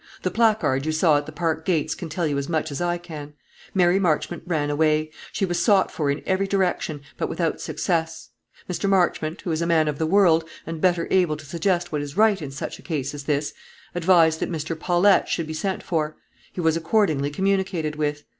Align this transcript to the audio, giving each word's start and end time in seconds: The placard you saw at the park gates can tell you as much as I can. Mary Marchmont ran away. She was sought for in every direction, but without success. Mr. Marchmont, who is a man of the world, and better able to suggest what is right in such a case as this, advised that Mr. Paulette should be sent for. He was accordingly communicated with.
The 0.23 0.31
placard 0.31 0.83
you 0.87 0.91
saw 0.91 1.17
at 1.17 1.27
the 1.27 1.31
park 1.31 1.63
gates 1.63 1.93
can 1.93 2.09
tell 2.09 2.25
you 2.25 2.35
as 2.39 2.49
much 2.49 2.71
as 2.71 2.81
I 2.81 2.97
can. 2.97 3.33
Mary 3.75 3.99
Marchmont 3.99 4.41
ran 4.47 4.71
away. 4.71 5.11
She 5.31 5.45
was 5.45 5.59
sought 5.61 5.91
for 5.91 6.09
in 6.09 6.23
every 6.25 6.47
direction, 6.47 7.01
but 7.17 7.29
without 7.29 7.61
success. 7.61 8.29
Mr. 8.67 8.89
Marchmont, 8.89 9.41
who 9.41 9.51
is 9.51 9.61
a 9.61 9.67
man 9.67 9.87
of 9.87 9.99
the 9.99 10.07
world, 10.07 10.43
and 10.65 10.81
better 10.81 11.07
able 11.11 11.37
to 11.37 11.45
suggest 11.45 11.91
what 11.91 12.01
is 12.01 12.17
right 12.17 12.41
in 12.41 12.49
such 12.49 12.79
a 12.79 12.81
case 12.81 13.13
as 13.13 13.25
this, 13.25 13.53
advised 13.93 14.39
that 14.39 14.49
Mr. 14.51 14.75
Paulette 14.75 15.29
should 15.29 15.45
be 15.45 15.53
sent 15.53 15.83
for. 15.83 16.15
He 16.51 16.61
was 16.61 16.75
accordingly 16.75 17.29
communicated 17.29 17.95
with. 17.95 18.23